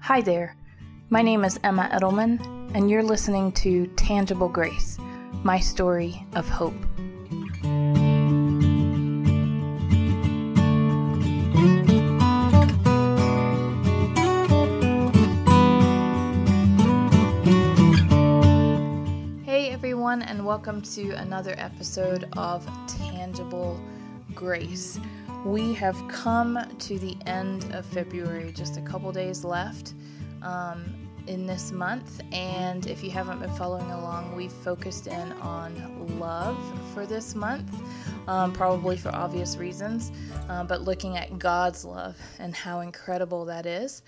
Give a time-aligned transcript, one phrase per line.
[0.00, 0.56] Hi there.
[1.10, 2.40] My name is Emma Edelman,
[2.74, 4.98] and you're listening to Tangible Grace,
[5.42, 6.74] my story of hope.
[19.44, 23.80] Hey everyone, and welcome to another episode of Tangible
[24.34, 25.00] Grace.
[25.46, 29.94] We have come to the end of February, just a couple days left
[30.42, 30.92] um,
[31.28, 32.20] in this month.
[32.32, 36.58] And if you haven't been following along, we've focused in on love
[36.92, 37.72] for this month,
[38.26, 40.10] um, probably for obvious reasons,
[40.48, 44.02] uh, but looking at God's love and how incredible that is.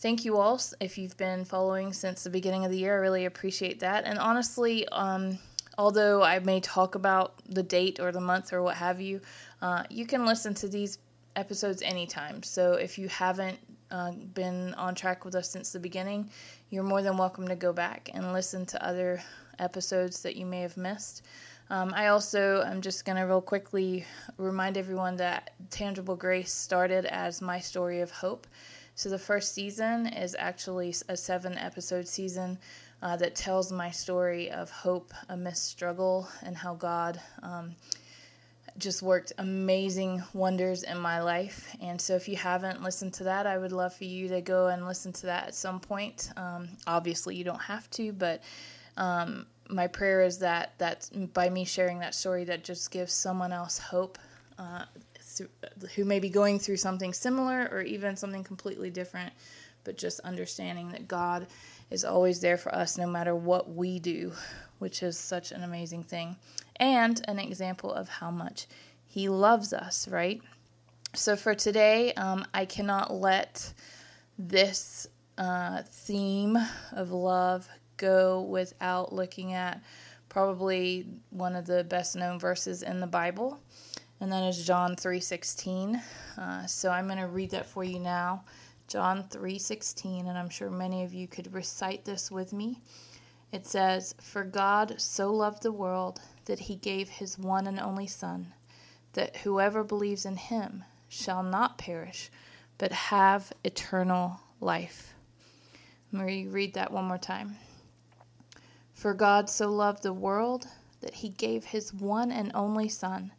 [0.00, 2.96] Thank you all if you've been following since the beginning of the year.
[2.96, 4.04] I really appreciate that.
[4.04, 5.38] And honestly, um,
[5.78, 9.22] although I may talk about the date or the month or what have you,
[9.62, 10.98] uh, you can listen to these
[11.36, 12.42] episodes anytime.
[12.42, 13.58] So if you haven't
[13.92, 16.28] uh, been on track with us since the beginning,
[16.70, 19.22] you're more than welcome to go back and listen to other
[19.60, 21.24] episodes that you may have missed.
[21.70, 24.04] Um, I also am just going to real quickly
[24.36, 28.48] remind everyone that Tangible Grace started as my story of hope.
[28.96, 32.58] So the first season is actually a seven episode season
[33.00, 37.76] uh, that tells my story of hope amidst struggle and how God um,
[38.78, 41.74] just worked amazing wonders in my life.
[41.80, 44.68] And so, if you haven't listened to that, I would love for you to go
[44.68, 46.30] and listen to that at some point.
[46.36, 48.42] Um, obviously, you don't have to, but
[48.96, 53.52] um, my prayer is that that by me sharing that story, that just gives someone
[53.52, 54.18] else hope.
[54.58, 54.84] Uh,
[55.94, 59.32] who may be going through something similar or even something completely different,
[59.84, 61.46] but just understanding that God
[61.90, 64.32] is always there for us no matter what we do,
[64.78, 66.36] which is such an amazing thing.
[66.76, 68.66] And an example of how much
[69.06, 70.40] He loves us, right?
[71.14, 73.72] So for today, um, I cannot let
[74.38, 76.56] this uh, theme
[76.92, 79.82] of love go without looking at
[80.28, 83.60] probably one of the best known verses in the Bible,
[84.20, 86.00] and that is John 3:16.
[86.38, 88.44] Uh, so I'm going to read that for you now.
[88.92, 92.82] John 3:16 and I'm sure many of you could recite this with me.
[93.50, 98.06] It says, "For God so loved the world that he gave his one and only
[98.06, 98.52] son,
[99.14, 102.30] that whoever believes in him shall not perish,
[102.76, 105.14] but have eternal life."
[106.12, 107.56] Let me read that one more time.
[108.92, 110.68] For God so loved the world
[111.00, 113.32] that he gave his one and only son,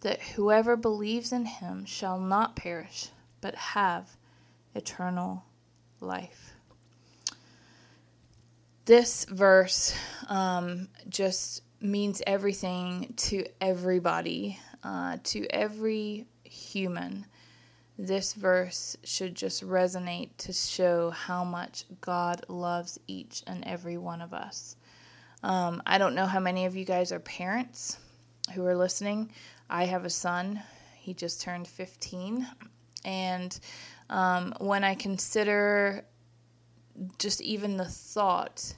[0.00, 3.08] that whoever believes in him shall not perish,
[3.40, 4.18] but have
[4.74, 5.44] eternal
[6.00, 6.54] life.
[8.84, 9.94] This verse
[10.28, 17.26] um, just means everything to everybody, uh, to every human.
[17.98, 24.20] This verse should just resonate to show how much God loves each and every one
[24.20, 24.76] of us.
[25.42, 27.98] Um, I don't know how many of you guys are parents
[28.54, 29.30] who are listening.
[29.68, 30.62] I have a son,
[30.98, 32.46] he just turned 15.
[33.04, 33.58] And
[34.10, 36.04] um, when I consider
[37.18, 38.74] just even the thought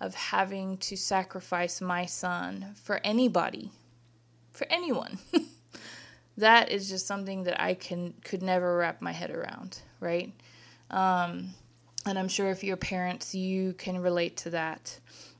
[0.00, 3.70] of having to sacrifice my son for anybody,
[4.52, 5.18] for anyone,
[6.36, 10.32] that is just something that I can could never wrap my head around, right?
[10.90, 11.54] Um,
[12.06, 14.98] and I'm sure if you're parents, you can relate to that.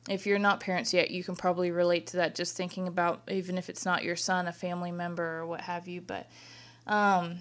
[0.08, 2.34] If you're not parents yet, you can probably relate to that.
[2.34, 5.86] Just thinking about even if it's not your son, a family member or what have
[5.86, 6.28] you, but
[6.86, 7.38] um,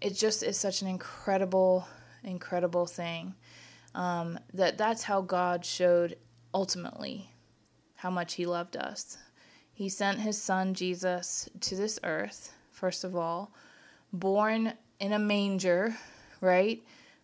[0.00, 1.86] it just is such an incredible,
[2.24, 3.34] incredible thing.
[3.94, 6.16] Um, that that's how God showed
[6.54, 7.28] ultimately
[7.96, 9.18] how much He loved us.
[9.72, 13.52] He sent His Son Jesus to this earth, first of all,
[14.12, 15.94] born in a manger,
[16.40, 16.82] right?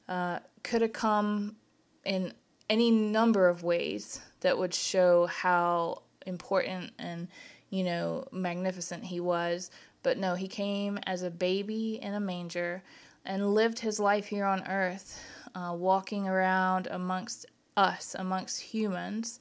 [0.08, 1.56] Uh, could have come
[2.04, 2.32] in
[2.69, 7.28] any number of ways that would show how important and
[7.70, 9.70] you know magnificent he was
[10.02, 12.82] but no, he came as a baby in a manger
[13.24, 15.20] and lived his life here on earth,
[15.54, 17.46] uh, walking around amongst
[17.76, 19.40] us, amongst humans,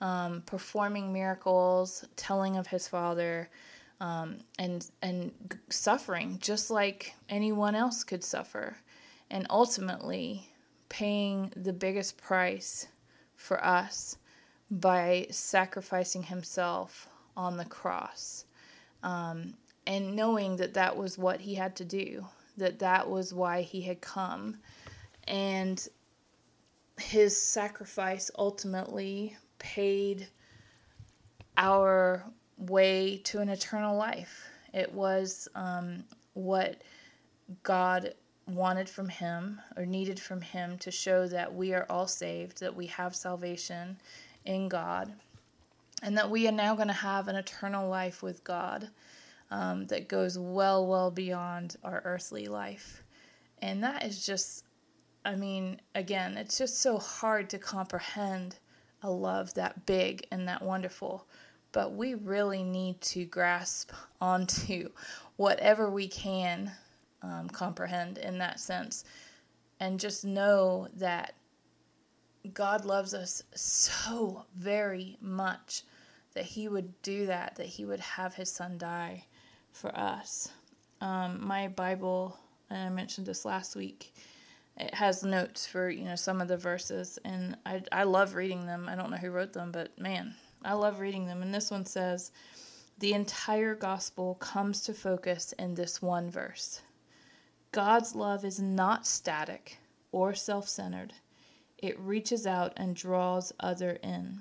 [0.00, 3.48] um, performing miracles, telling of his father,
[4.00, 5.32] um, and and
[5.70, 8.76] suffering just like anyone else could suffer,
[9.30, 10.48] and ultimately
[10.88, 12.86] paying the biggest price
[13.36, 14.18] for us
[14.70, 18.44] by sacrificing himself on the cross.
[19.02, 19.54] Um,
[19.86, 22.26] and knowing that that was what he had to do,
[22.56, 24.56] that that was why he had come.
[25.26, 25.86] And
[26.98, 30.28] his sacrifice ultimately paid
[31.56, 32.24] our
[32.58, 34.46] way to an eternal life.
[34.72, 36.04] It was um,
[36.34, 36.82] what
[37.62, 38.14] God
[38.46, 42.74] wanted from Him or needed from Him to show that we are all saved, that
[42.74, 43.98] we have salvation
[44.44, 45.12] in God,
[46.02, 48.88] and that we are now going to have an eternal life with God
[49.50, 53.02] um, that goes well, well beyond our earthly life.
[53.62, 54.64] And that is just,
[55.24, 58.58] I mean, again, it's just so hard to comprehend
[59.02, 61.26] a love that big and that wonderful.
[61.72, 64.90] But we really need to grasp onto
[65.36, 66.70] whatever we can
[67.22, 69.04] um, comprehend in that sense
[69.80, 71.34] and just know that
[72.52, 75.82] God loves us so very much
[76.34, 79.24] that He would do that, that He would have His Son die
[79.74, 80.48] for us.
[81.00, 82.38] Um, my Bible,
[82.70, 84.14] and I mentioned this last week,
[84.78, 88.66] it has notes for you know some of the verses, and I I love reading
[88.66, 88.88] them.
[88.88, 90.34] I don't know who wrote them, but man,
[90.64, 91.42] I love reading them.
[91.42, 92.32] And this one says,
[92.98, 96.80] the entire gospel comes to focus in this one verse.
[97.72, 99.78] God's love is not static
[100.12, 101.12] or self-centered.
[101.78, 104.38] It reaches out and draws other in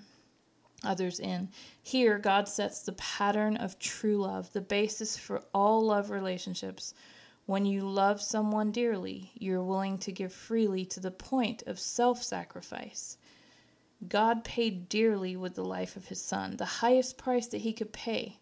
[0.83, 1.49] others in.
[1.81, 6.93] Here, God sets the pattern of true love, the basis for all love relationships.
[7.45, 12.23] When you love someone dearly, you're willing to give freely to the point of self
[12.23, 13.17] sacrifice.
[14.07, 17.93] God paid dearly with the life of his son, the highest price that he could
[17.93, 18.39] pay.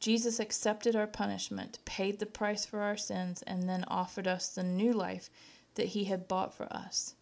[0.00, 4.62] Jesus accepted our punishment, paid the price for our sins, and then offered us the
[4.62, 5.28] new life
[5.74, 7.14] that he had bought for us.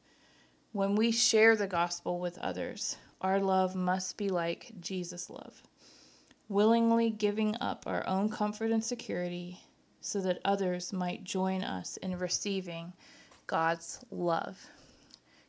[0.73, 2.97] When we share the gospel with others,
[3.27, 5.61] our love must be like Jesus' love,
[6.49, 9.59] willingly giving up our own comfort and security
[10.01, 12.93] so that others might join us in receiving
[13.49, 14.65] God's love.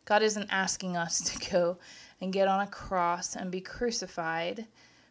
[0.05, 1.77] God isn't asking us to go
[2.19, 4.65] and get on a cross and be crucified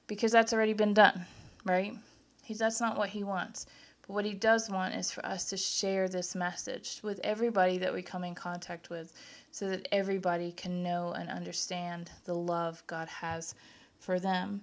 [0.09, 1.25] because that's already been done,
[1.65, 1.95] right?
[2.43, 3.67] He's, that's not what He wants.
[4.03, 7.95] But what He does want is for us to share this message with everybody that
[7.95, 9.13] we come in contact with
[9.57, 13.55] so that everybody can know and understand the love God has
[13.99, 14.61] for them.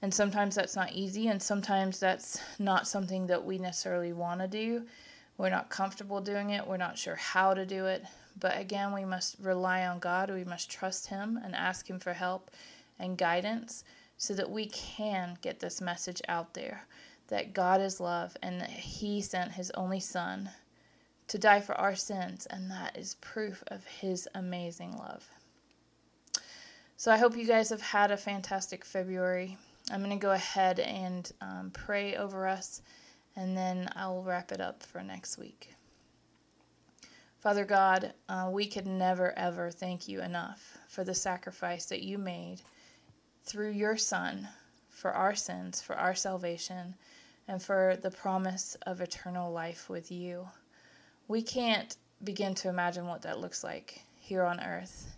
[0.00, 4.46] And sometimes that's not easy, and sometimes that's not something that we necessarily want to
[4.46, 4.84] do.
[5.38, 8.04] We're not comfortable doing it, we're not sure how to do it.
[8.38, 12.12] But again, we must rely on God, we must trust Him and ask Him for
[12.12, 12.52] help
[13.00, 13.82] and guidance
[14.18, 16.86] so that we can get this message out there
[17.26, 20.48] that God is love and that He sent His only Son
[21.28, 25.28] to die for our sins, and that is proof of His amazing love.
[26.96, 29.56] So I hope you guys have had a fantastic February.
[29.90, 32.82] I'm going to go ahead and um, pray over us,
[33.36, 35.74] and then I'll wrap it up for next week.
[37.38, 42.18] Father God, uh, we could never ever thank you enough for the sacrifice that you
[42.18, 42.62] made
[43.44, 44.48] through your Son
[44.90, 46.96] for our sins, for our salvation,
[47.46, 50.48] and for the promise of eternal life with you
[51.28, 55.16] we can't begin to imagine what that looks like here on earth.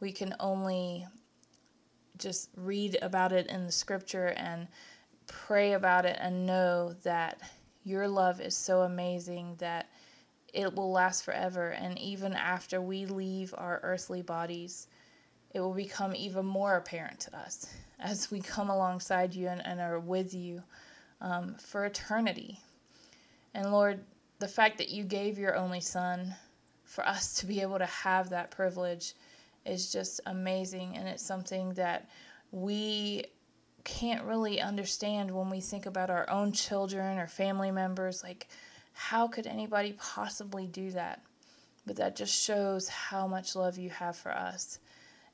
[0.00, 1.06] We can only
[2.18, 4.66] just read about it in the scripture and
[5.26, 7.40] pray about it and know that
[7.84, 9.88] your love is so amazing that
[10.52, 11.70] it will last forever.
[11.70, 14.88] And even after we leave our earthly bodies,
[15.54, 19.80] it will become even more apparent to us as we come alongside you and, and
[19.80, 20.62] are with you
[21.20, 22.60] um, for eternity.
[23.54, 24.04] And Lord,
[24.38, 26.34] the fact that you gave your only son
[26.84, 29.14] for us to be able to have that privilege
[29.64, 32.08] is just amazing and it's something that
[32.52, 33.24] we
[33.84, 38.22] can't really understand when we think about our own children or family members.
[38.22, 38.48] Like
[38.92, 41.22] how could anybody possibly do that?
[41.86, 44.78] But that just shows how much love you have for us.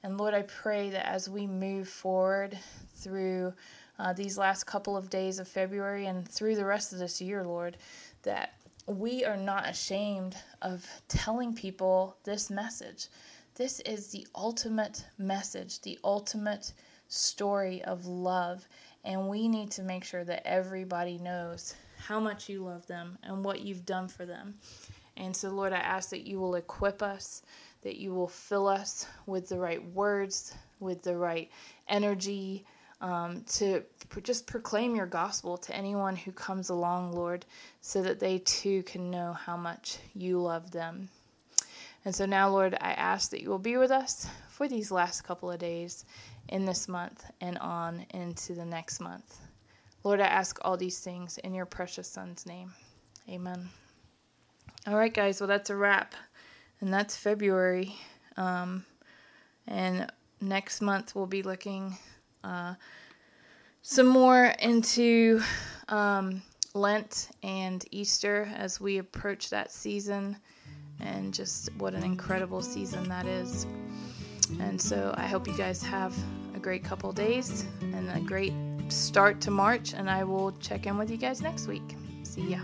[0.02, 2.58] And lord i pray that as we move forward
[2.96, 3.52] through
[4.00, 7.44] uh, these last couple of days of february and through the rest of this year
[7.44, 7.76] lord
[8.24, 8.54] that
[8.86, 13.08] we are not ashamed of telling people this message.
[13.54, 16.72] This is the ultimate message, the ultimate
[17.08, 18.66] story of love.
[19.04, 23.44] And we need to make sure that everybody knows how much you love them and
[23.44, 24.54] what you've done for them.
[25.16, 27.42] And so, Lord, I ask that you will equip us,
[27.82, 31.50] that you will fill us with the right words, with the right
[31.88, 32.64] energy,
[33.02, 33.82] um, to
[34.22, 37.44] just proclaim your gospel to anyone who comes along, Lord,
[37.80, 41.08] so that they too can know how much you love them.
[42.04, 45.22] And so now, Lord, I ask that you will be with us for these last
[45.22, 46.04] couple of days
[46.48, 49.38] in this month and on into the next month.
[50.04, 52.72] Lord, I ask all these things in your precious Son's name.
[53.28, 53.68] Amen.
[54.86, 56.14] All right, guys, well, that's a wrap.
[56.80, 57.94] And that's February.
[58.36, 58.84] Um,
[59.66, 61.96] and next month, we'll be looking
[62.44, 62.74] uh,
[63.82, 65.40] some more into
[65.88, 66.42] um,
[66.74, 70.36] Lent and Easter as we approach that season.
[71.00, 73.66] and just what an incredible season that is.
[74.60, 76.14] And so I hope you guys have
[76.54, 78.52] a great couple days and a great
[78.88, 79.94] start to March.
[79.94, 81.96] And I will check in with you guys next week.
[82.22, 82.56] See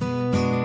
[0.00, 0.63] ya.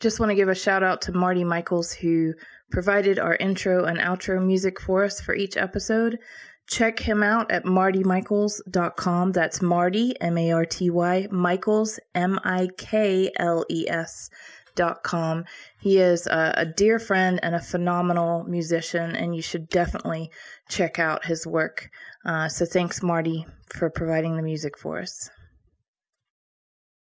[0.00, 2.32] Just want to give a shout out to Marty Mikles, who
[2.70, 6.18] provided our intro and outro music for us for each episode.
[6.66, 9.32] Check him out at martymikles.com.
[9.32, 14.30] That's Marty, M A R T Y, Mikles, M I K L E S.
[14.76, 15.44] Dot com.
[15.80, 20.30] He is a, a dear friend and a phenomenal musician, and you should definitely
[20.68, 21.90] check out his work.
[22.24, 25.28] Uh, so, thanks, Marty, for providing the music for us.